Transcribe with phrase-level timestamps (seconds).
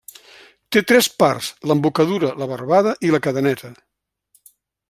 [0.75, 3.75] Té tres parts: l'embocadura, la barbada i la cadeneta.